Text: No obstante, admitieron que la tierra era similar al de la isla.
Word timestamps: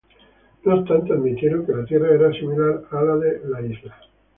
No 0.65 0.79
obstante, 0.79 1.13
admitieron 1.13 1.63
que 1.63 1.73
la 1.73 1.85
tierra 1.85 2.11
era 2.15 2.33
similar 2.33 2.85
al 2.89 3.19
de 3.19 3.41
la 3.47 3.61
isla. 3.61 3.95